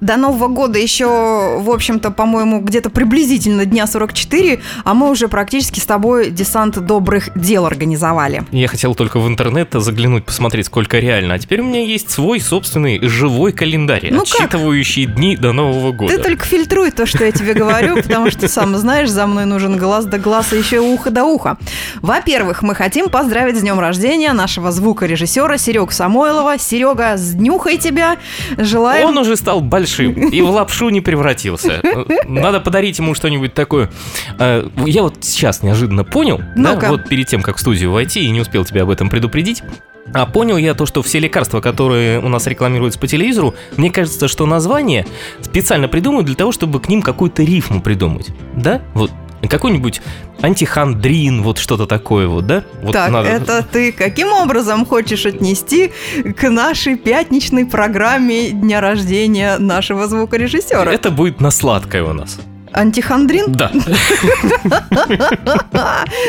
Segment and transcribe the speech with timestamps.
[0.00, 1.06] До Нового года еще,
[1.58, 7.30] в общем-то, по-моему, где-то приблизительно дня 44, а мы уже практически с тобой десант добрых
[7.34, 8.44] дел организовали.
[8.52, 11.34] Я хотел только в интернет заглянуть, посмотреть, сколько реально.
[11.34, 14.26] А теперь у меня есть свой собственный живой календарь, Ну как?
[14.28, 16.16] отсчитывающий дни до Нового года.
[16.16, 19.76] Ты только фильтруй то, что я тебе говорю, потому что, сам знаешь, за мной нужен
[19.76, 21.58] глаз до глаза, еще и ухо до уха.
[22.02, 26.56] Во-первых, мы хотим поздравить с днем рождения нашего звукорежиссера Серега Самойлова.
[26.56, 28.16] Серега, с днюхой тебя.
[28.56, 29.08] Желаем...
[29.08, 31.80] Он уже стал большим и в лапшу не превратился.
[32.26, 33.90] Надо подарить ему что-нибудь такое.
[34.38, 38.30] Э, Я вот сейчас неожиданно понял, да, вот перед тем, как в студию войти, и
[38.30, 39.62] не успел тебя об этом предупредить,
[40.14, 44.28] а понял я то, что все лекарства, которые у нас рекламируются по телевизору, мне кажется,
[44.28, 45.06] что название
[45.42, 48.28] специально придумают для того, чтобы к ним какую-то рифму придумать.
[48.56, 48.80] Да?
[48.94, 49.10] Вот
[49.48, 50.00] какой-нибудь
[50.40, 52.64] антихандрин, вот что-то такое вот, да?
[52.82, 55.92] Вот так, надо- это ты каким образом хочешь отнести
[56.36, 60.92] к нашей пятничной программе дня рождения нашего звукорежиссера?
[60.92, 62.38] Это будет на сладкое у нас.
[62.72, 63.52] Антихандрин?
[63.52, 63.70] Да.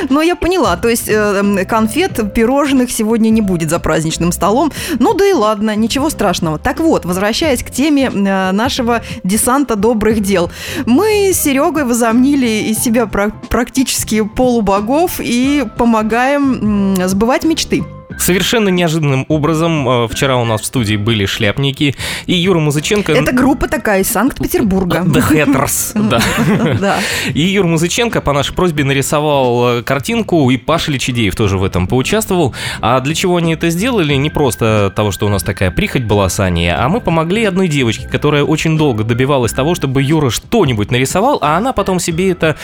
[0.10, 0.78] Ну, я поняла.
[0.78, 4.72] То есть э, конфет, пирожных сегодня не будет за праздничным столом.
[5.00, 6.58] Ну да и ладно, ничего страшного.
[6.60, 10.52] Так вот, возвращаясь к теме э, нашего десанта добрых дел.
[10.86, 17.84] Мы с Серегой возомнили из себя пра- практически полубогов и помогаем сбывать мечты.
[18.18, 23.12] Совершенно неожиданным образом э, вчера у нас в студии были шляпники и Юра Музыченко...
[23.12, 25.04] Это группа такая из Санкт-Петербурга.
[25.06, 27.00] The Hatters, да.
[27.34, 31.88] И Юр Музыченко по нашей просьбе нарисовал э, картинку, и Паша Личидеев тоже в этом
[31.88, 32.56] поучаствовал.
[32.82, 34.16] А для чего они это сделали?
[34.16, 37.68] Не просто того, что у нас такая прихоть была с Аней, а мы помогли одной
[37.68, 42.56] девочке, которая очень долго добивалась того, чтобы Юра что-нибудь нарисовал, а она потом себе это,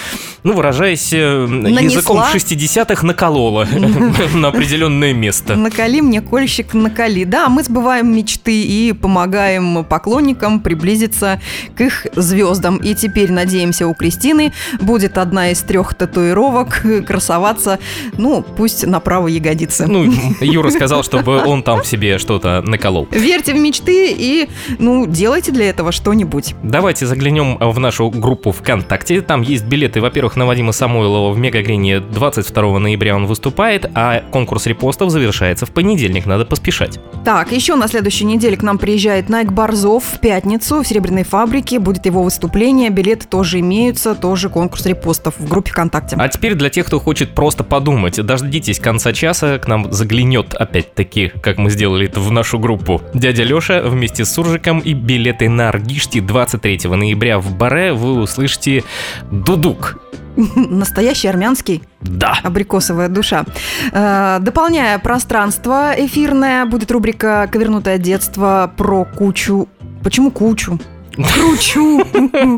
[0.44, 2.32] ну, выражаясь э, языком Нанесла.
[2.34, 3.68] 60-х, наколола
[4.34, 5.35] на определенное место.
[5.48, 7.24] Накали мне, кольщик, накали.
[7.24, 11.42] Да, мы сбываем мечты и помогаем поклонникам приблизиться
[11.76, 12.78] к их звездам.
[12.78, 17.80] И теперь, надеемся, у Кристины будет одна из трех татуировок красоваться,
[18.18, 19.88] ну, пусть на правой ягодице.
[19.88, 23.08] Ну, Юра сказал, чтобы он там себе что-то наколол.
[23.12, 26.56] Верьте в мечты и, ну, делайте для этого что-нибудь.
[26.64, 29.22] Давайте заглянем в нашу группу ВКонтакте.
[29.22, 34.66] Там есть билеты, во-первых, на Вадима Самойлова в Мегагрине 22 ноября он выступает, а конкурс
[34.66, 37.00] репостов завершается в понедельник, надо поспешать.
[37.24, 41.80] Так, еще на следующей неделе к нам приезжает Найк Борзов в пятницу в Серебряной фабрике.
[41.80, 42.90] Будет его выступление.
[42.90, 46.16] Билеты тоже имеются, тоже конкурс репостов в группе ВКонтакте.
[46.20, 51.32] А теперь для тех, кто хочет просто подумать, дождитесь конца часа, к нам заглянет опять-таки,
[51.42, 53.02] как мы сделали это в нашу группу.
[53.14, 58.84] Дядя Леша вместе с Суржиком и билеты на Аргишти 23 ноября в Баре вы услышите
[59.32, 59.98] Дудук.
[60.56, 62.38] Настоящий армянский Да.
[62.44, 63.46] абрикосовая душа.
[63.92, 69.68] Э, Дополняя пространство эфирное, будет рубрика «Ковернутое детство» про кучу.
[70.04, 70.80] Почему кучу?
[71.16, 72.04] Кручу,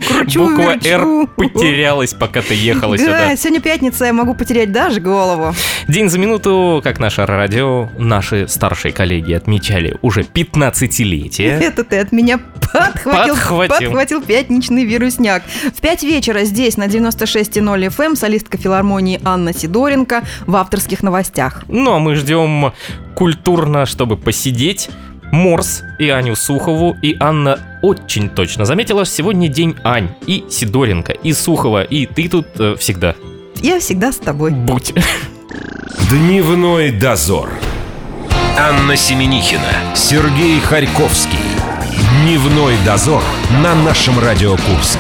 [0.08, 0.90] кручу, Буква верчу.
[0.90, 3.36] «Р» потерялась, пока ты ехала Да, сюда.
[3.36, 5.54] сегодня пятница, я могу потерять даже голову.
[5.88, 11.60] День за минуту, как наше радио, наши старшие коллеги отмечали уже 15-летие.
[11.60, 12.40] Это ты от меня
[12.74, 13.78] подхватил, Подхватил.
[13.90, 15.44] подхватил пятничный вирусняк.
[15.76, 17.62] В 5 вечера здесь на 96.0
[17.96, 21.64] FM солистка филармонии Анна Сидоренко в авторских новостях.
[21.68, 22.74] Ну а мы ждем
[23.16, 24.90] культурно, чтобы посидеть.
[25.30, 31.14] Морс и Аню Сухову, и Анна очень точно заметила, что сегодня день Ань, и Сидоренко,
[31.14, 33.16] и Сухова, и ты тут э, всегда
[33.62, 34.52] Я всегда с тобой.
[34.52, 34.94] будь.
[36.10, 37.50] Дневной дозор.
[38.60, 41.40] Анна Семенихина, Сергей Харьковский.
[42.24, 43.24] Дневной дозор
[43.64, 45.00] на нашем Радио Курск.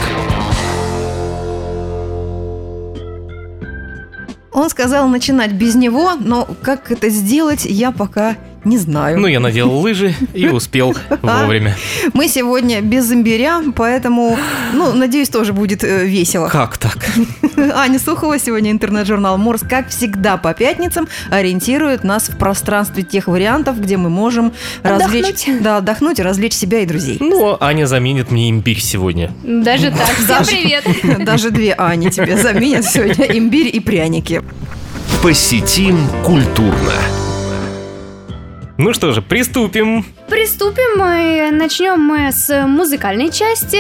[4.54, 9.20] Он сказал начинать без него, но как это сделать, я пока не знаю.
[9.20, 11.76] Ну, я надел лыжи и успел вовремя.
[12.14, 14.38] Мы сегодня без имбиря, поэтому,
[14.74, 16.50] ну, надеюсь, тоже будет э, весело.
[16.50, 16.98] Как так?
[17.76, 23.80] Аня Сухова, сегодня интернет-журнал Морс, как всегда по пятницам, ориентирует нас в пространстве тех вариантов,
[23.80, 27.18] где мы можем развлечь, да, отдохнуть и развлечь себя и друзей.
[27.20, 29.32] Ну, Аня заменит мне имбирь сегодня.
[29.44, 29.92] Даже
[30.28, 30.44] так.
[30.44, 31.26] Всем привет.
[31.26, 34.42] Даже две Ани тебе заменят сегодня имбирь и пряники.
[35.22, 36.94] Посетим культурно.
[38.78, 40.06] Ну что же, приступим.
[40.28, 41.50] Приступим мы.
[41.52, 43.80] Начнем мы с музыкальной части.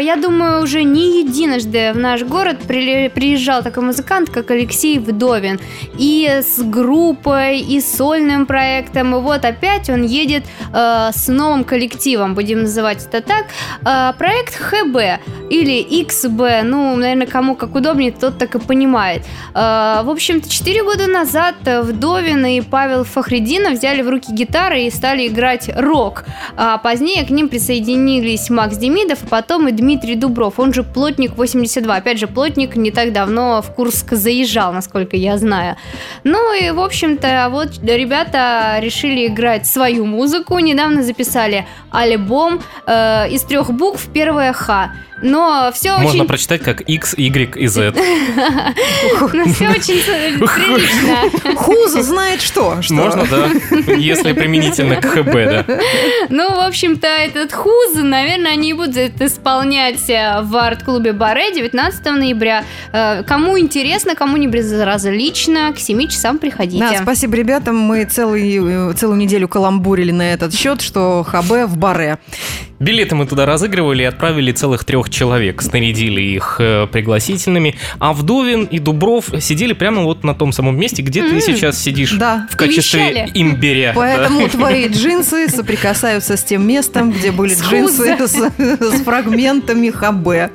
[0.00, 5.60] Я думаю, уже не единожды в наш город приезжал такой музыкант, как Алексей Вдовин.
[5.98, 9.14] И с группой, и с сольным проектом.
[9.14, 13.46] И вот опять он едет э, с новым коллективом, будем называть это так.
[13.84, 19.22] Э, проект ХБ или XB, ну, наверное, кому как удобнее, тот так и понимает.
[19.54, 24.90] Э, в общем-то, 4 года назад Вдовин и Павел Фахрединов взяли в руки гитары и
[24.90, 26.24] стали играть рок.
[26.56, 31.36] А позднее к ним присоединились Макс Демидов, а потом и Дмитрий Дубров, он же Плотник
[31.36, 31.94] 82.
[31.94, 35.76] Опять же, Плотник не так давно в Курск заезжал, насколько я знаю.
[36.24, 40.58] Ну и, в общем-то, вот ребята решили играть свою музыку.
[40.58, 44.92] Недавно записали альбом э, из трех букв, первое Х.
[45.22, 46.26] Но все Можно очень...
[46.26, 47.92] прочитать как X, Y и Z.
[49.32, 51.56] Но все очень прилично.
[51.56, 52.78] Хуза знает что.
[52.90, 53.94] Можно, да.
[53.94, 55.64] Если применительно к ХБ, да.
[56.28, 62.64] Ну, в общем-то, этот хуз, наверное, они будут исполнять э, в арт-клубе Баре 19 ноября.
[62.92, 66.78] Э, кому интересно, кому не безразлично, к 7 часам приходите.
[66.78, 67.76] Да, спасибо ребятам.
[67.76, 72.18] Мы целый, э, целую неделю каламбурили на этот счет, что ХБ в Баре.
[72.82, 75.62] Билеты мы туда разыгрывали и отправили целых трех человек.
[75.62, 77.76] Снарядили их э, пригласительными.
[77.98, 82.12] А Вдовин и Дубров сидели прямо вот на том самом месте, где ты сейчас сидишь.
[82.12, 82.48] Да.
[82.50, 83.30] В качестве Вещали.
[83.34, 83.92] имбиря.
[83.94, 90.52] Поэтому твои джинсы соприкасаются с тем местом, где были С джинсы с, с фрагментами ХБ.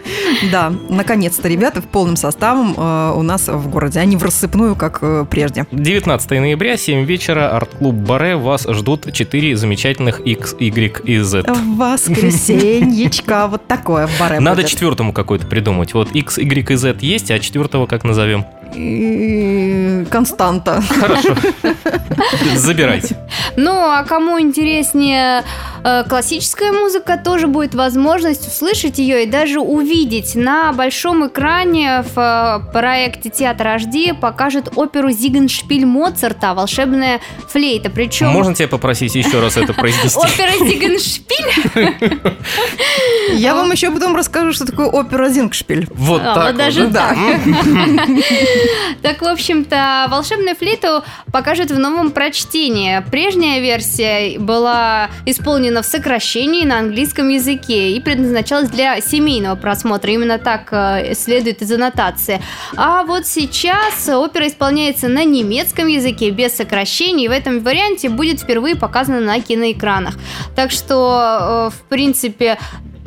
[0.51, 4.75] Да, наконец-то ребята в полным составом э, у нас в городе, а не в рассыпную,
[4.75, 5.65] как э, прежде.
[5.71, 8.36] 19 ноября, 7 вечера, арт-клуб Баре.
[8.36, 11.44] Вас ждут 4 замечательных X, Y и Z.
[11.75, 15.94] Воскресеньечка, вот такое в Баре Надо четвертому какой-то придумать.
[15.94, 18.46] Вот X, Y и Z есть, а четвертого как назовем?
[18.74, 20.81] И Константа.
[21.00, 21.36] Хорошо.
[22.56, 23.18] Забирайте.
[23.56, 25.44] Ну, а кому интереснее
[25.84, 30.36] э, классическая музыка, тоже будет возможность услышать ее и даже увидеть.
[30.36, 32.19] На большом экране в
[32.68, 37.90] э, проекте Театр HD покажет оперу Зигеншпиль Моцарта «Волшебная флейта».
[37.90, 40.18] Причем Можно тебя попросить еще раз это произнести?
[40.18, 41.38] опера Зигеншпиль
[43.38, 45.88] Я вам еще потом расскажу, что такое опера Зингшпиль.
[45.94, 47.16] Вот А, так даже да?
[49.01, 49.21] так.
[49.21, 53.04] В общем-то, волшебную флейту покажут в новом прочтении.
[53.12, 60.12] Прежняя версия была исполнена в сокращении на английском языке и предназначалась для семейного просмотра.
[60.12, 62.42] Именно так э, следует из аннотации.
[62.75, 67.27] А вот сейчас опера исполняется на немецком языке без сокращений.
[67.27, 70.15] В этом варианте будет впервые показана на киноэкранах.
[70.56, 72.57] Так что, э, в принципе,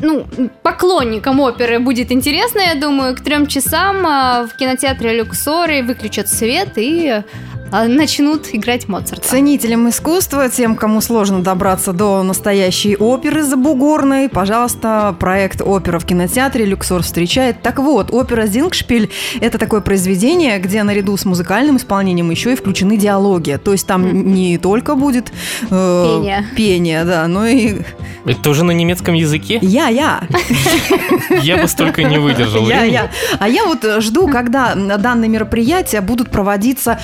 [0.01, 0.27] ну,
[0.63, 3.15] поклонникам оперы будет интересно, я думаю.
[3.15, 7.23] К трем часам а, в кинотеатре Люксоры выключат свет и
[7.73, 9.27] начнут играть Моцарта.
[9.29, 16.65] Ценителям искусства, тем, кому сложно добраться до настоящей оперы забугорной, пожалуйста, проект «Опера в кинотеатре»
[16.65, 17.63] Люксор встречает.
[17.63, 22.97] Так вот, опера «Зингшпиль»— это такое произведение, где наряду с музыкальным исполнением еще и включены
[22.97, 23.59] диалоги.
[23.63, 25.33] То есть там не только будет
[25.71, 26.47] э, Пение.
[26.57, 27.77] пение, да, но и
[28.25, 29.59] Это тоже на немецком языке?
[29.63, 30.23] я-я.
[31.43, 32.67] Я бы столько не выдержал.
[32.69, 32.93] Я, времени.
[32.95, 33.11] я.
[33.39, 36.99] А я вот жду, когда данные мероприятия будут проводиться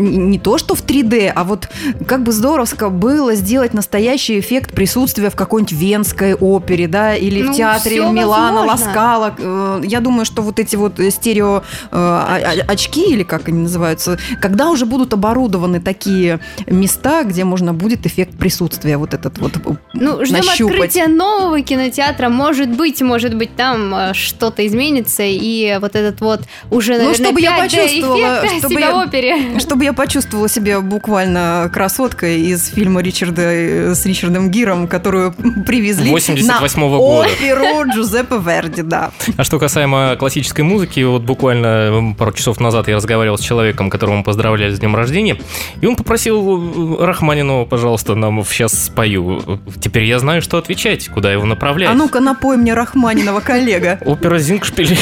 [0.00, 1.68] не то, что в 3D, а вот
[2.06, 7.52] как бы здоровско было сделать настоящий эффект присутствия в какой-нибудь венской опере, да, или Ну,
[7.52, 8.86] в театре Милана, возможно.
[8.86, 9.34] Ласкала.
[9.38, 11.62] Э, Я думаю, что вот эти вот стерео э,
[11.92, 17.72] а- а- очки, или как они называются, когда уже будут оборудованы такие места, где можно
[17.74, 19.60] будет эффект присутствия вот этот вот э,
[19.94, 20.74] Ну, ждем нащупать.
[20.76, 22.28] открытия нового кинотеатра.
[22.28, 27.24] Может быть, может быть, там э, что-то изменится, и вот этот вот уже, Ну, наверное,
[27.26, 29.36] чтобы я 5D почувствовала, эффект чтобы себя я- опере.
[29.60, 35.32] Чтобы я почувствовала себя буквально красоткой из фильма Ричарда э, с Ричардом Гиром, которую
[35.66, 37.28] привезли 88-го на года.
[37.28, 39.10] оперу Джузеппе Верди, да.
[39.36, 43.90] А что касаемо классической музыки, вот буквально м, пару часов назад я разговаривал с человеком,
[43.90, 45.38] которого мы поздравляли с днем рождения,
[45.80, 49.60] и он попросил э, Рахманинова, пожалуйста, нам сейчас спою.
[49.80, 51.90] Теперь я знаю, что отвечать, куда его направлять.
[51.90, 53.98] А ну-ка напой мне Рахманинова, коллега.
[54.04, 54.96] Опера Зингшпиль.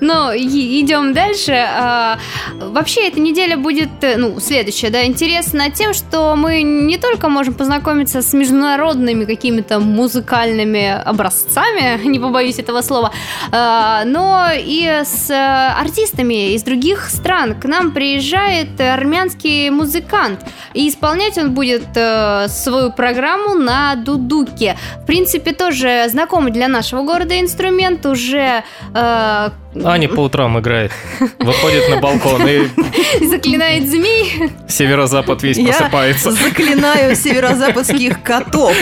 [0.00, 1.53] Ну, идем дальше.
[1.56, 2.18] А,
[2.60, 7.54] Вообще, эта неделя будет, э, ну, следующая, да, интересна тем, что мы не только можем
[7.54, 13.12] познакомиться с международными какими-то музыкальными образцами, не побоюсь этого слова,
[13.50, 17.54] а, но и с э, артистами из других стран.
[17.60, 20.40] К нам приезжает армянский музыкант,
[20.74, 24.76] и исполнять он будет э, свою программу на дудуке.
[25.02, 28.64] В принципе, тоже знакомый для нашего города инструмент, уже
[29.82, 30.92] Аня по утрам играет,
[31.38, 32.68] выходит на балкон и
[33.26, 34.50] Заклинает змей.
[34.68, 36.30] северо-запад весь Я просыпается.
[36.30, 38.76] заклинаю северо-западских котов.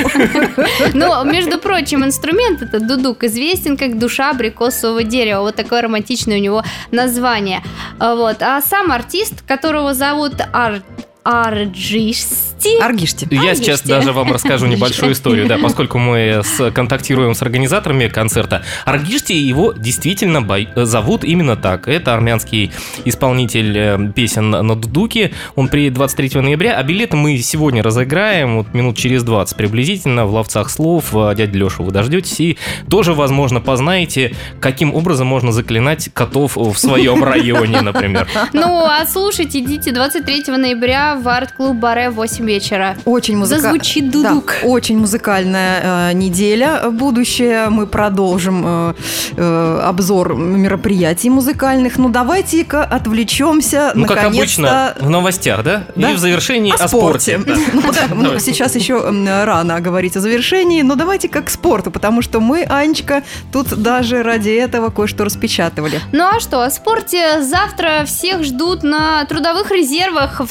[0.95, 5.41] Но, между прочим, инструмент этот дудук известен как душа абрикосового дерева.
[5.41, 7.63] Вот такое романтичное у него название.
[7.99, 8.43] Вот.
[8.43, 10.83] А сам артист, которого зовут Ар...
[11.25, 12.81] Арджисти.
[12.81, 13.29] Аргишти.
[13.31, 18.65] Я сейчас даже вам расскажу небольшую историю, да, поскольку мы с, контактируем с организаторами концерта.
[18.85, 21.87] Аргишти его действительно бой- зовут именно так.
[21.87, 22.73] Это армянский
[23.05, 25.33] исполнитель э, песен на дудуке.
[25.55, 30.33] Он приедет 23 ноября, а билеты мы сегодня разыграем, вот минут через 20 приблизительно, в
[30.35, 31.15] ловцах слов.
[31.15, 32.59] А, Дядя Леша, вы дождетесь и
[32.91, 38.29] тоже, возможно, познаете, каким образом можно заклинать котов в своем районе, например.
[38.53, 42.97] Ну, а слушайте, идите 23 ноября в арт-клуб Баре в 8 вечера.
[43.05, 43.71] Очень музыкальная.
[43.71, 44.57] Зазвучит дудук.
[44.63, 46.91] очень музыкальная э, неделя.
[46.91, 48.95] Будущее мы продолжим э,
[49.37, 51.99] э, обзор мероприятий музыкальных.
[51.99, 53.93] Ну, давайте-ка отвлечемся.
[53.95, 55.85] Ну, как обычно, в новостях, да?
[55.97, 56.11] Да.
[56.11, 57.39] И в завершении о о спорте.
[57.39, 57.61] спорте.
[57.93, 58.03] Да.
[58.23, 59.01] Ну, сейчас еще
[59.45, 64.23] рано говорить о завершении, но давайте как к спорту, потому что мы, Анечка, тут даже
[64.23, 66.01] ради этого кое-что распечатывали.
[66.13, 70.51] Ну а что, о спорте завтра всех ждут на трудовых резервах, в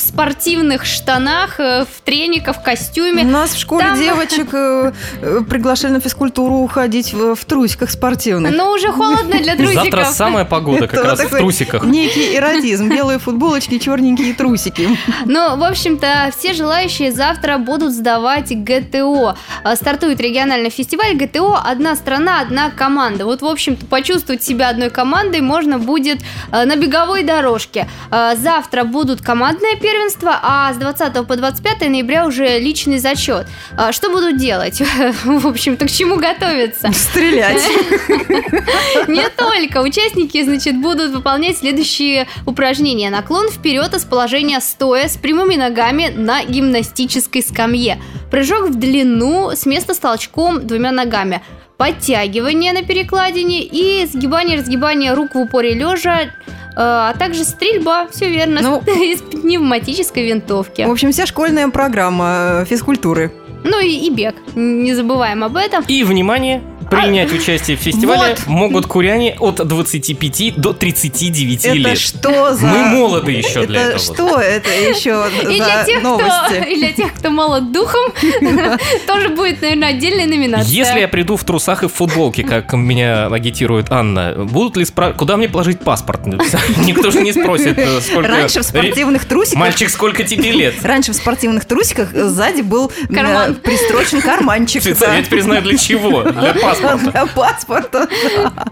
[0.51, 3.23] спортивных штанах, э, в трениках, в У костюме.
[3.23, 4.91] нас в школе Там- девочек э,
[5.21, 8.51] э, приглашали на физкультуру уходить в, в трусиках спортивных.
[8.53, 9.83] Но уже холодно для трусиков.
[9.85, 11.83] Завтра самая погода как раз в трусиках.
[11.85, 12.89] Некий эротизм.
[12.89, 14.89] Белые футболочки, черненькие трусики.
[15.25, 19.35] Ну, в общем-то, все желающие завтра будут сдавать ГТО.
[19.63, 23.25] А, Стартует региональный фестиваль ГТО «Одна страна, одна команда».
[23.25, 26.19] Вот, в общем-то, почувствовать себя одной командой можно будет
[26.51, 27.87] на беговой дорожке.
[28.11, 33.47] Э, Завтра будут командное первенство, а с 20 по 25 ноября уже личный зачет.
[33.77, 34.81] А Что будут делать?
[35.23, 36.91] В общем-то, к чему готовиться?
[36.93, 37.61] Стрелять.
[39.07, 39.81] Не только.
[39.81, 43.09] Участники, значит, будут выполнять следующие упражнения.
[43.09, 48.01] Наклон вперед из положения стоя с прямыми ногами на гимнастической скамье.
[48.29, 51.41] Прыжок в длину с места с толчком двумя ногами.
[51.81, 56.29] Подтягивание на перекладине и сгибание-разгибание рук в упоре лежа,
[56.75, 58.83] а также стрельба, все верно, Ну.
[59.01, 60.83] из пневматической винтовки.
[60.83, 63.31] В общем, вся школьная программа э, физкультуры.
[63.63, 65.83] Ну и, и бег, не забываем об этом.
[65.87, 68.47] И, внимание, принять участие в фестивале Вот.
[68.47, 71.97] могут куряне от 25 до 39 Это лет.
[71.97, 72.67] что за...
[72.67, 74.13] Мы молоды еще для это этого.
[74.15, 76.69] что это еще И для, за тех, кто, новости?
[76.71, 78.11] и для тех, кто молод духом,
[79.07, 80.71] тоже будет, наверное, отдельная номинация.
[80.71, 85.13] Если я приду в трусах и в футболке, как меня агитирует Анна, будут ли спра...
[85.13, 86.25] Куда мне положить паспорт?
[86.77, 88.27] Никто же не спросит, э, сколько...
[88.29, 89.59] Раньше в спортивных трусиках...
[89.59, 90.75] Мальчик, сколько тебе лет?
[90.83, 93.55] Раньше в спортивных трусиках сзади был Карман.
[93.55, 94.83] пристрочен карманчик.
[94.83, 96.23] Я теперь знаю для чего.
[96.23, 97.11] Для паспорта.
[97.11, 98.07] Для паспорта.
[98.35, 98.65] да.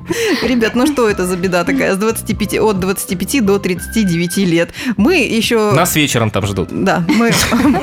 [0.47, 1.93] Ребят, ну что это за беда такая?
[1.93, 4.69] С 25, от 25 до 39 лет.
[4.97, 5.71] Мы еще...
[5.71, 6.69] Нас вечером там ждут.
[6.71, 7.31] Да, мы,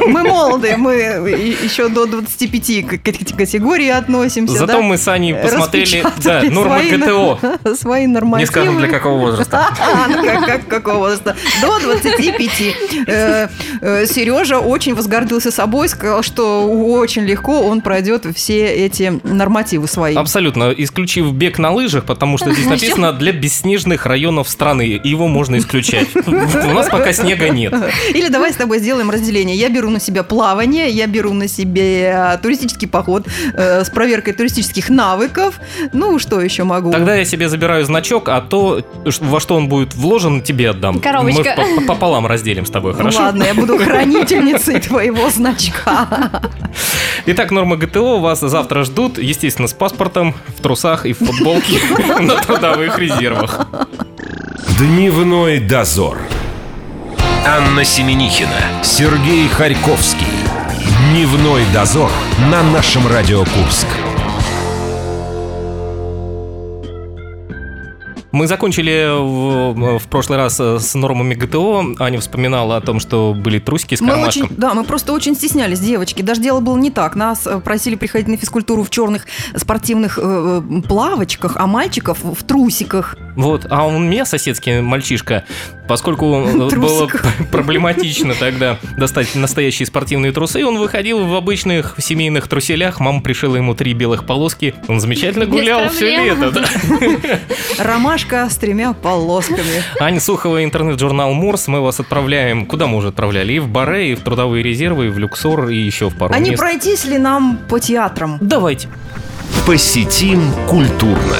[0.09, 4.54] мы молоды, мы еще до 25 к- категории относимся.
[4.54, 4.80] Зато да?
[4.80, 7.38] мы с Аней посмотрели да, нормы свои ГТО.
[7.76, 8.40] Свои нормативы.
[8.40, 9.66] Не скажем, для какого возраста.
[9.87, 11.37] А, ну как, как- какого возраста?
[11.62, 12.61] До 25.
[13.06, 13.49] Э,
[13.80, 20.15] э, Сережа очень возгордился собой, сказал, что очень легко он пройдет все эти нормативы свои.
[20.16, 25.56] Абсолютно, исключив бег на лыжах, потому что здесь написано для бесснежных районов страны, его можно
[25.58, 26.08] исключать.
[26.26, 27.75] У нас пока снега нет.
[28.14, 29.56] Или давай с тобой сделаем разделение.
[29.56, 34.88] Я беру на себя плавание, я беру на себе туристический поход э, с проверкой туристических
[34.88, 35.61] навыков.
[35.92, 36.90] Ну, что еще могу?
[36.92, 41.00] Тогда я себе забираю значок, а то, во что он будет вложен, тебе отдам.
[41.00, 41.54] Коробочка.
[41.58, 43.18] Мы по- пополам разделим с тобой, Ну хорошо?
[43.18, 46.42] Ладно, я буду хранительницей твоего значка.
[47.26, 51.80] Итак, нормы ГТО вас завтра ждут, естественно, с паспортом, в трусах и в футболке
[52.20, 53.66] на трудовых резервах.
[54.78, 56.18] Дневной дозор.
[57.46, 60.26] Анна Семенихина, Сергей Харьковский.
[61.10, 62.10] Дневной дозор
[62.50, 63.86] на нашем Радио Курск.
[68.36, 71.94] Мы закончили в, в прошлый раз э, с нормами ГТО.
[71.98, 75.80] Аня вспоминала о том, что были трусики с Мы очень, да, мы просто очень стеснялись,
[75.80, 76.20] девочки.
[76.20, 77.16] Даже дело было не так.
[77.16, 79.26] Нас э, просили приходить на физкультуру в черных
[79.56, 83.16] спортивных э, э, плавочках, а мальчиков в трусиках.
[83.36, 85.44] Вот, а у меня соседский мальчишка,
[85.86, 87.26] поскольку было Трусиках.
[87.52, 93.74] проблематично тогда достать настоящие спортивные трусы, он выходил в обычных семейных труселях, мама пришила ему
[93.74, 96.50] три белых полоски, он замечательно гулял все лето.
[96.50, 96.64] да.
[97.78, 99.82] Ромашка с тремя полосками.
[100.00, 104.14] Аня Сухова, интернет-журнал Морс, мы вас отправляем, куда мы уже отправляли, и в Баре, и
[104.14, 106.62] в трудовые резервы, и в Люксор, и еще в пару А не мест.
[106.62, 108.38] пройтись ли нам по театрам?
[108.40, 108.88] Давайте.
[109.66, 111.36] Посетим культурно.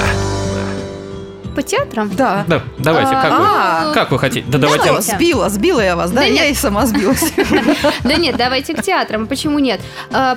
[1.57, 2.11] По театрам?
[2.15, 2.45] Да.
[2.47, 3.45] Да, давайте, как вы?
[3.49, 4.45] А, Как вы хотите?
[4.47, 4.85] Да Давайте.
[4.85, 5.15] давайте.
[5.15, 6.17] Сбила, сбила я вас, да?
[6.21, 6.51] Да я нет.
[6.51, 7.33] и сама сбилась.
[8.03, 9.81] Да нет, давайте к театрам, почему нет?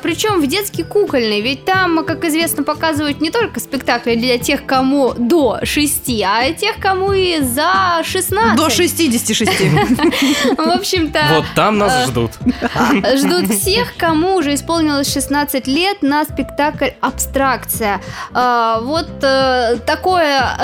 [0.03, 5.13] причем в детский кукольный, ведь там, как известно, показывают не только спектакли для тех, кому
[5.15, 8.57] до 6, а тех, кому и за 16.
[8.57, 9.61] До 66.
[10.57, 12.31] В общем-то, Вот там нас э, ждут.
[13.17, 18.01] Ждут всех, кому уже исполнилось 16 лет на спектакль «Абстракция».
[18.33, 20.57] А, Вот э, такое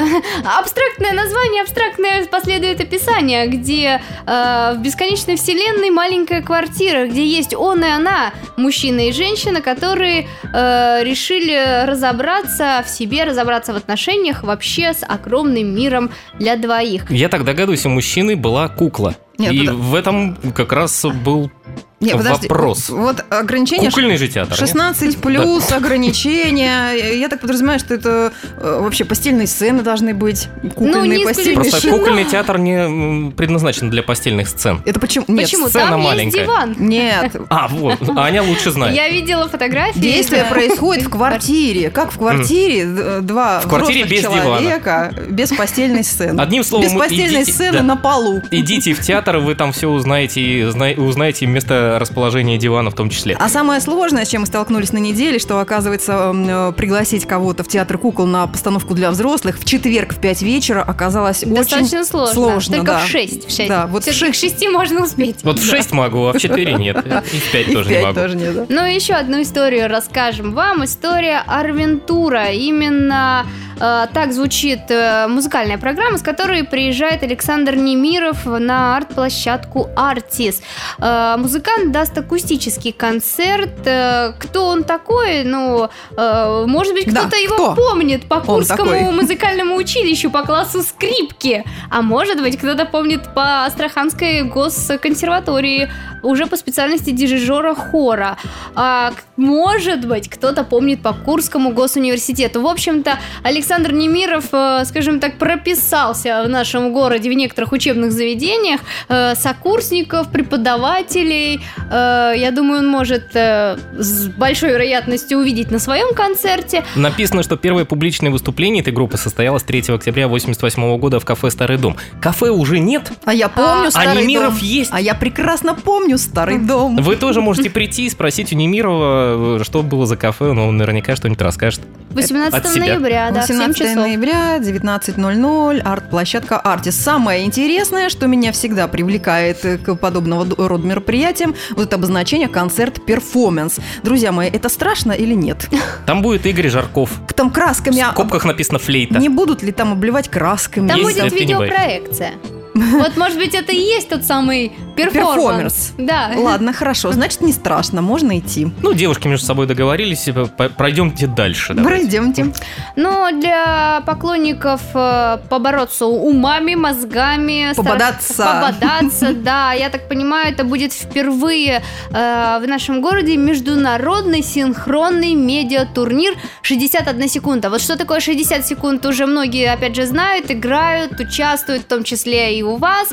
[0.47, 7.85] абстрактное название, абстрактное последует описание, где э, в бесконечной вселенной маленькая квартира, где есть он
[7.85, 14.93] и она, мужчина и женщина, которые э, решили разобраться в себе, разобраться в отношениях вообще
[14.95, 17.11] с огромным миром для двоих.
[17.11, 19.15] Я так догадываюсь, у мужчины была кукла.
[19.39, 21.51] Нет, И подо- в этом как раз был
[21.99, 22.47] Не, подожди.
[22.49, 22.91] вопрос.
[22.91, 24.51] Вот ограничение Кукольный же театр.
[24.51, 24.59] нет?
[24.61, 26.93] 16 плюс ограничения.
[27.19, 30.49] Я так подразумеваю, что это э, вообще постельные сцены должны быть.
[30.75, 31.99] Кукольные не постельные Просто сцены.
[31.99, 34.83] кукольный театр не предназначен для постельных сцен.
[34.85, 35.25] Это почему?
[35.29, 35.47] Нет.
[35.47, 35.69] Почему?
[35.69, 36.41] сцена Там маленькая.
[36.41, 36.77] есть диван.
[36.79, 37.37] Нет.
[37.49, 38.95] А, вот, Аня лучше знает.
[38.95, 39.99] Я видела фотографии.
[39.99, 40.51] Действие да.
[40.51, 41.91] происходит в квартире.
[41.91, 44.43] Как в квартире д- два В квартире без дивана.
[44.43, 46.41] человека без постельной сцены.
[46.41, 47.83] Одним словом, без постельной идите- сцены да.
[47.83, 48.43] на полу.
[48.51, 53.11] Идите в театр, вы там все узнаете, и зна- узнаете место расположения дивана в том
[53.11, 53.37] числе.
[53.39, 57.69] А самое сложное, с чем мы столкнулись на неделе, что, оказывается, э, пригласить кого-то в
[57.69, 62.35] театр кукол на постановку для взрослых в четверг в 5 вечера оказалось Достаточно очень сложно.
[62.35, 62.99] сложно, Только да.
[63.01, 63.47] в 6.
[63.49, 63.69] В 6.
[63.69, 65.37] Да, вот в Всё-таки к 6 можно успеть.
[65.43, 66.97] Вот в 6 могу, а в 4 нет.
[67.33, 68.21] И в 5 И в тоже не 5 могу.
[68.21, 68.67] тоже нет, да.
[68.69, 70.85] Ну и еще одну историю расскажем вам.
[70.85, 72.51] История Арвентура.
[72.53, 73.47] Именно
[73.79, 80.63] так звучит э, музыкальная программа, с которой приезжает Александр Немиров на арт-площадку Артис.
[80.99, 83.87] Э, музыкант даст акустический концерт.
[83.87, 85.45] Э, кто он такой?
[85.45, 87.75] Ну, э, может быть, Да, кто-то его кто?
[87.75, 91.65] помнит по Курскому музыкальному училищу по классу скрипки.
[91.91, 95.91] А может быть, кто-то помнит по Астраханской госконсерватории
[96.23, 98.37] уже по специальности дирижера хора.
[98.75, 102.63] А, может быть, кто-то помнит по Курскому госуниверситету.
[102.63, 108.81] В общем-то, Александр Немиров, э, скажем так, прописался в нашем городе в некоторых учебных заведениях.
[109.09, 111.61] Э, сокурсников, преподавателей.
[111.91, 116.85] Э, я думаю, он может с большой вероятностью увидеть на своем концерте.
[116.95, 121.77] Написано, что первое публичное выступление этой группы состоялось 3 октября 88 года в кафе «Старый
[121.79, 121.97] дом».
[122.21, 124.63] Кафе уже нет, А я помню А старый Немиров дом.
[124.63, 124.91] есть.
[124.93, 126.97] А я прекрасно помню старый дом.
[126.97, 131.17] Вы тоже можете прийти и спросить у Немирова, что было за кафе, но он наверняка
[131.17, 131.81] что-нибудь расскажет.
[132.11, 132.87] 18 От себя.
[132.87, 133.97] ноября, да, в 7 18 часов.
[133.97, 136.97] ноября, 19.00, арт-площадка Артис.
[136.97, 143.79] Самое интересное, что меня всегда привлекает э, к подобного рода мероприятиям, вот это обозначение концерт-перформанс.
[144.03, 145.69] Друзья мои, это страшно или нет?
[146.07, 147.11] Там будет Игорь Жарков.
[147.27, 147.97] К там красками...
[147.97, 149.19] В а- скобках написано «флейта».
[149.19, 150.89] Не будут ли там обливать красками?
[150.89, 152.35] Там Есть, будет видеопроекция.
[152.75, 155.35] Вот, может быть, это и есть тот самый перформанс.
[155.37, 155.93] Перформанс.
[155.99, 156.31] Да.
[156.37, 158.69] Ладно, хорошо, значит, не страшно, можно идти.
[158.83, 161.75] Ну, девушки между собой договорились, по- пройдемте дальше.
[161.75, 161.99] давайте.
[162.01, 162.53] Пройдемте.
[162.97, 168.45] Но для поклонников э, побороться умами, мозгами, стар- Пободаться.
[168.45, 176.35] пободаться, да, я так понимаю, это будет впервые э, в нашем городе международный синхронный медиатурнир
[176.63, 177.71] 61 секунда.
[177.71, 182.59] Вот что такое 60 секунд, уже многие, опять же, знают, играют, участвуют, в том числе
[182.59, 183.09] и у вас.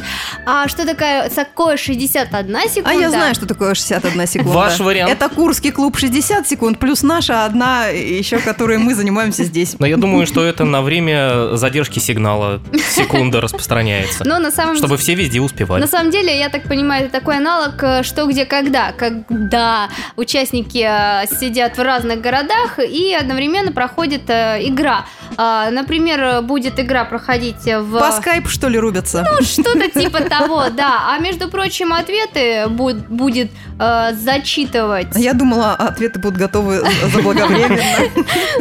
[0.45, 2.89] А что такое, такое 61 секунда?
[2.89, 4.51] А я знаю, что такое 61 секунда.
[4.51, 5.11] Ваш вариант.
[5.11, 9.75] Это Курский клуб 60 секунд, плюс наша одна, еще которой мы занимаемся здесь.
[9.79, 14.23] Но я думаю, что это на время задержки сигнала секунда распространяется.
[14.25, 15.81] Но на самом Чтобы все везде успевали.
[15.81, 20.85] На самом деле, я так понимаю, это такой аналог э, «Что, где, когда», когда участники
[20.85, 25.05] э, сидят в разных городах и одновременно проходит э, игра.
[25.37, 27.99] А, Например, будет игра проходить в...
[27.99, 29.25] По скайпу, что ли, рубятся?
[29.29, 31.09] Ну, что-то типа того, да.
[31.13, 37.77] А между прочим, ответы буд- будет э, зачитывать Я думала, ответы будут готовы заблаговременно.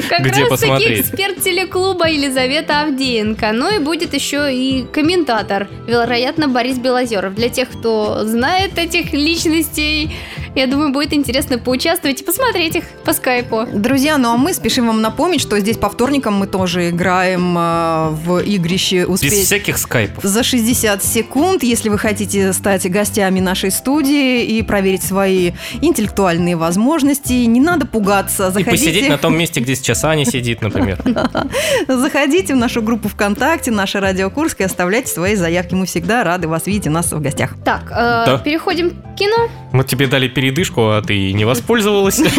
[0.09, 3.53] как раз таки эксперт телеклуба Елизавета Авдеенко.
[3.53, 7.35] Ну и будет еще и комментатор, вероятно, Борис Белозеров.
[7.35, 10.15] Для тех, кто знает этих личностей,
[10.55, 13.67] я думаю, будет интересно поучаствовать и посмотреть их по скайпу.
[13.73, 18.09] Друзья, ну а мы спешим вам напомнить, что здесь по вторникам мы тоже играем э,
[18.11, 20.23] в игрище Без «Успеть всяких скайпов.
[20.25, 27.33] за 60 секунд, если вы хотите стать гостями нашей студии и проверить свои интеллектуальные возможности.
[27.33, 28.49] Не надо пугаться.
[28.57, 30.99] И посидеть Заходите, на том месте, где сейчас Аня сидит, например.
[31.89, 35.75] заходите в нашу группу ВКонтакте, наша радио Курск и оставляйте свои заявки.
[35.75, 37.55] Мы всегда рады вас видеть у нас в гостях.
[37.65, 38.39] Так, э, Да.
[38.45, 39.49] переходим кино.
[39.73, 42.21] Мы тебе дали передышку, а ты не воспользовалась.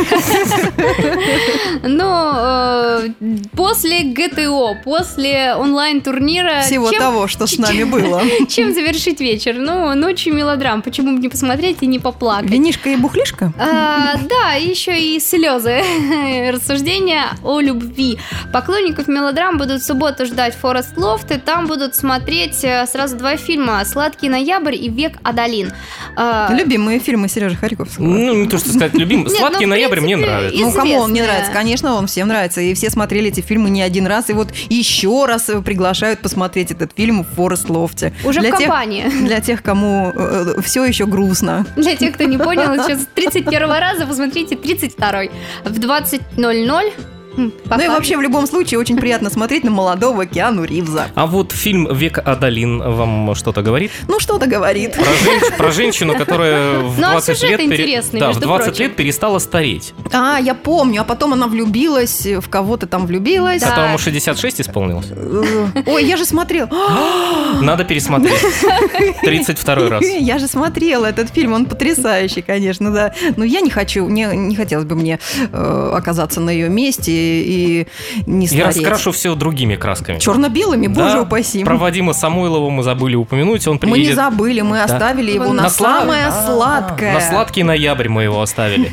[1.85, 3.09] Э,
[3.55, 6.61] после ГТО, после онлайн-турнира...
[6.61, 8.21] Всего чем- того, что с нами было.
[8.47, 9.55] Чем завершить вечер?
[9.57, 10.81] Ну, ночью мелодрам.
[10.81, 12.49] Почему бы не посмотреть и не поплакать?
[12.49, 13.53] Винишка и бухлишка?
[13.57, 15.81] А, да, еще и слезы.
[16.51, 18.17] Рассуждения о любви.
[18.51, 23.37] Поклонников мелодрам будут в субботу ждать Форест Лофт, и там будут смотреть э, сразу два
[23.37, 25.73] фильма «Сладкий ноябрь» и «Век Адалин».
[26.15, 28.05] А, Любимые фильмы Сережи Харьковского.
[28.05, 29.19] Ну, не то, что сказать любим.
[29.23, 30.59] Нет, ну, Сладкий ноябрь мне нравится.
[30.59, 31.51] Ну, кому он не нравится?
[31.51, 32.61] Конечно, он всем нравится.
[32.61, 34.29] И все смотрели эти фильмы не один раз.
[34.29, 38.13] И вот еще раз э, приглашают посмотреть этот фильм в Форест Лофте.
[38.23, 39.09] Уже в тех, компании.
[39.25, 40.13] Для тех, кому
[40.61, 41.65] все еще грустно.
[41.75, 45.23] Для тех, кто не понял, сейчас 31 раза посмотрите 32
[45.65, 47.12] в 20.00.
[47.37, 51.07] М, Ну и вообще, в любом случае, очень приятно смотреть на молодого Киану Ривза.
[51.15, 53.91] А вот фильм «Век Адалин» вам что-то говорит?
[54.07, 54.93] Ну, что-то говорит.
[54.93, 57.71] Про, женщ- про женщину, которая в Ну, а 20 сюжет лет...
[57.71, 58.83] интересный, да, в между 20 прочим.
[58.83, 59.93] лет перестала стареть.
[60.11, 61.01] А, я помню.
[61.01, 63.61] А потом она влюбилась, в кого-то там влюбилась.
[63.61, 63.69] Да.
[63.69, 65.07] Которому 66 исполнилось.
[65.11, 65.43] Э,
[65.85, 66.67] Ой, я же смотрел.
[67.61, 68.33] Надо пересмотреть.
[69.23, 70.03] 32 раз.
[70.19, 73.13] Я же смотрела этот фильм, он потрясающий, конечно, да.
[73.35, 75.19] Но я не хочу, не, не хотелось бы мне
[75.51, 77.87] э, оказаться на ее месте и
[78.25, 78.77] не Я стареть.
[78.77, 80.19] раскрашу все другими красками.
[80.19, 81.63] Черно-белыми, боже Да, упаси.
[81.63, 83.67] Про Вадима Самойлова мы забыли упомянуть.
[83.67, 87.13] Он Мы не приедет забыли, мы оставили его на, На самое сладкое.
[87.13, 88.89] На сладкий ноябрь мы его оставили.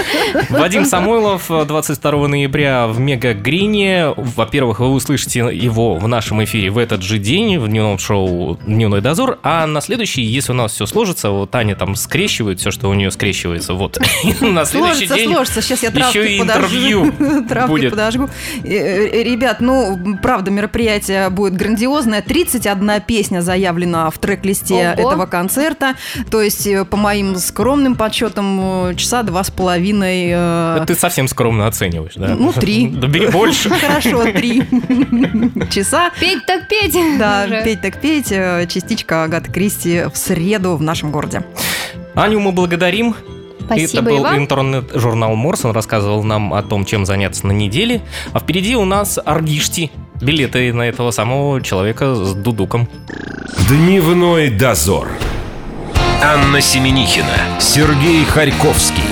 [0.50, 4.12] Вадим Самойлов 22 ноября в Мега Грине.
[4.16, 9.00] Во-первых, вы услышите его в нашем эфире в этот же день, в дневном шоу «Дневной
[9.00, 9.38] дозор».
[9.42, 12.94] А на следующий, если у нас все сложится, вот Таня там скрещивает все, что у
[12.94, 13.98] нее скрещивается, вот.
[14.40, 15.62] На следующий день сложится.
[15.62, 17.12] Сейчас я травки еще и интервью
[17.80, 17.90] будет.
[17.90, 18.28] подожгу.
[18.64, 22.22] Э, э, Ребят, ну, правда, мероприятие будет грандиозное.
[22.22, 25.08] 31 песня заявлена в трек-листе Ого.
[25.10, 25.94] этого концерта.
[26.30, 30.28] То есть, э, по моим скромным подсчетам, часа два с половиной.
[30.32, 32.34] э, Это Ты совсем скромно оцениваешь, да?
[32.38, 32.88] Ну, три.
[33.04, 33.70] Да бери больше.
[33.84, 34.62] Хорошо, три
[35.70, 36.10] часа.
[36.20, 36.96] Петь так петь.
[37.18, 38.28] Да, петь так петь.
[38.28, 41.44] Частичка Агаты Кристи в среду в нашем городе.
[42.14, 43.14] Аню мы благодарим.
[43.66, 44.38] Спасибо, Это был Иван.
[44.38, 45.64] интернет-журнал Морс.
[45.64, 48.02] Он рассказывал нам о том, чем заняться на неделе.
[48.32, 49.90] А впереди у нас Аргишти.
[50.20, 52.88] Билеты на этого самого человека с дудуком.
[53.68, 55.08] Дневной дозор.
[56.22, 59.02] Анна Семенихина, Сергей Харьковский.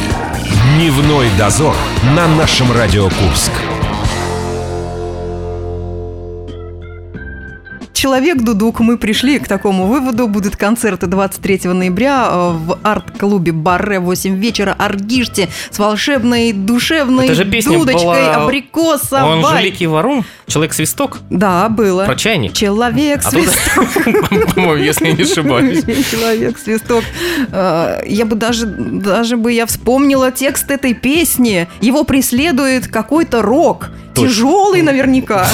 [0.76, 1.74] Дневной дозор
[2.14, 3.52] на нашем Радио Курск.
[8.02, 10.26] Человек Дудук, мы пришли к такому выводу.
[10.26, 17.26] Будут концерты 23 ноября э, в арт-клубе Барре в 8 вечера Аргиште с волшебной душевной
[17.26, 19.36] Это же песня дудочкой была абрикосовой.
[19.36, 22.04] Он же Великий Варум, Человек-свисток, Да, было.
[22.04, 22.54] про чайник.
[22.54, 23.30] Человек А
[24.54, 25.84] по-моему, если не ошибаюсь.
[26.10, 27.04] Человек свисток.
[27.52, 31.68] Э, Я бы даже, даже бы я вспомнила текст этой песни.
[31.80, 33.90] Его преследует какой-то рок.
[34.14, 34.28] Точно.
[34.28, 35.46] Тяжелый наверняка.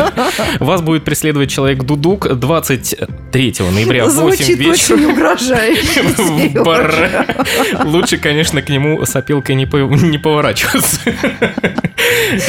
[0.60, 4.96] Вас будет преследовать человек Дудук 23 ноября в 8 Звучит вечера.
[5.08, 6.02] угрожающе.
[6.54, 7.84] В.
[7.84, 11.00] Лучше, конечно, к нему сопилкой не, по- не поворачиваться.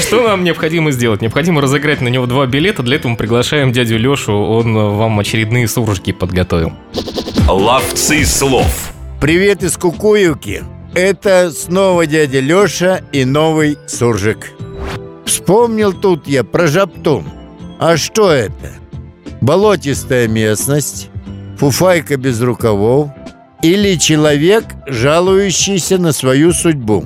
[0.01, 1.21] Что нам необходимо сделать?
[1.21, 2.83] Необходимо разыграть на него два билета.
[2.83, 4.33] Для этого мы приглашаем дядю Лешу.
[4.33, 6.73] Он вам очередные суржики подготовил.
[7.47, 8.91] Ловцы слов.
[9.21, 10.61] Привет из Кукуевки.
[10.93, 14.51] Это снова дядя Леша и новый суржик.
[15.27, 17.25] Вспомнил тут я про Жаптун.
[17.79, 18.71] А что это?
[19.41, 21.09] Болотистая местность,
[21.59, 23.09] фуфайка без рукавов
[23.61, 27.05] или человек, жалующийся на свою судьбу?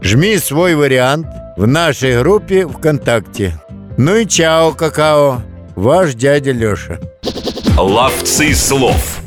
[0.00, 1.26] Жми свой вариант
[1.58, 3.60] в нашей группе ВКонтакте.
[3.98, 5.42] Ну и чао, какао,
[5.74, 6.98] ваш дядя Леша.
[7.76, 9.20] Ловцы слов.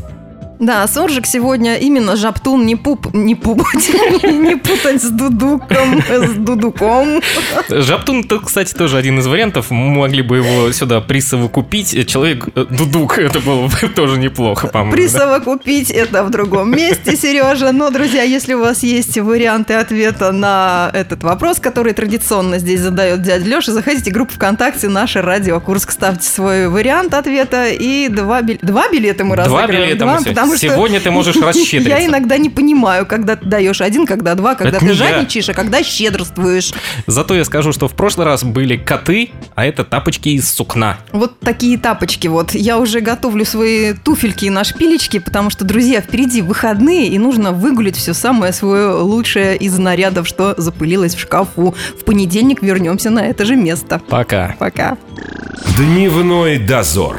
[0.60, 3.89] Да, Соржик сегодня именно Жаптун не пуп, не пупать,
[4.24, 7.22] не путать с Дудуком, с Дудуком.
[7.69, 9.72] Жаптун, это, кстати, тоже один из вариантов.
[9.72, 12.06] Мы могли бы его сюда присовокупить.
[12.10, 14.91] Человек э, Дудук, это было бы тоже неплохо, по-моему.
[14.91, 17.72] Присовокупить это в другом месте, Сережа.
[17.72, 23.22] Но, друзья, если у вас есть варианты ответа на этот вопрос, который традиционно здесь задает
[23.22, 28.41] дядя Леша, заходите в группу ВКонтакте «Наше радио Курск», ставьте свой вариант ответа, и два,
[28.41, 29.86] бил- два билета мы Два разыграем.
[29.91, 32.06] билета мы сегодня- потому что сегодня ты можешь Я расщедриться.
[32.06, 34.98] иногда не понимаю, когда ты даешь один, когда два, когда Это ты не я.
[34.98, 36.74] жадничаешь, а когда щедрствуешь.
[37.08, 40.98] Зато я скажу, что в прошлый раз были коты, а это тапочки из сукна.
[41.12, 42.54] Вот такие тапочки вот.
[42.54, 47.96] Я уже готовлю свои туфельки на шпилечки, потому что, друзья, впереди выходные, и нужно выгулить
[47.96, 51.76] все самое свое лучшее из нарядов, что запылилось в шкафу.
[52.00, 54.02] В понедельник вернемся на это же место.
[54.10, 54.56] Пока.
[54.60, 54.98] Пока.
[55.78, 57.18] Дневной дозор.